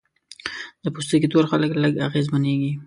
د 0.83 0.85
پوستکي 0.95 1.27
تور 1.33 1.45
خلک 1.51 1.69
لږ 1.83 1.93
اغېزمنېږي. 2.07 2.71